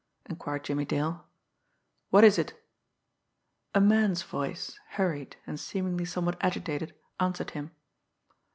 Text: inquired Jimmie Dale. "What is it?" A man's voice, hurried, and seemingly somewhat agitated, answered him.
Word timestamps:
inquired 0.25 0.63
Jimmie 0.63 0.83
Dale. 0.83 1.27
"What 2.09 2.23
is 2.23 2.39
it?" 2.39 2.59
A 3.75 3.79
man's 3.79 4.23
voice, 4.23 4.79
hurried, 4.93 5.35
and 5.45 5.59
seemingly 5.59 6.05
somewhat 6.05 6.37
agitated, 6.41 6.95
answered 7.19 7.51
him. 7.51 7.69